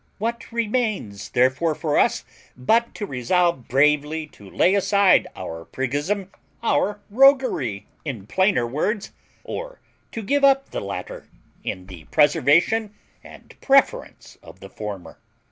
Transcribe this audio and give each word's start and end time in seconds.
What 0.17 0.51
remains, 0.51 1.29
therefore, 1.29 1.75
for 1.75 1.95
us 1.95 2.25
but 2.57 2.95
to 2.95 3.05
resolve 3.05 3.67
bravely 3.67 4.25
to 4.29 4.49
lay 4.49 4.73
aside 4.73 5.27
our 5.35 5.63
priggism, 5.63 6.31
our 6.63 6.99
roguery, 7.11 7.85
in 8.03 8.25
plainer 8.25 8.65
words, 8.65 9.11
and 9.45 9.45
preserve 9.45 9.45
our 9.45 9.53
liberty, 9.69 9.77
or 9.77 9.79
to 10.13 10.21
give 10.23 10.43
up 10.43 10.71
the 10.71 10.81
latter 10.81 11.27
in 11.63 11.85
the 11.85 12.05
preservation 12.05 12.95
and 13.23 13.53
preference 13.61 14.39
of 14.41 14.59
the 14.59 14.69
former?" 14.71 15.19